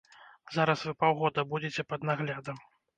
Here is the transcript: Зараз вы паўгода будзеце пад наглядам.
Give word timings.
Зараз 0.55 0.79
вы 0.89 0.93
паўгода 1.05 1.47
будзеце 1.55 1.89
пад 1.95 2.11
наглядам. 2.13 2.57